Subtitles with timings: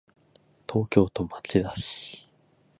[0.67, 2.27] 東京都町田市